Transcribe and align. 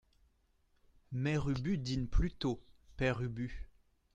Mère 1.11 1.47
Ubu 1.47 1.77
Dîne 1.77 2.07
plutôt, 2.07 2.59
Père 2.97 3.21
Ubu. 3.21 3.69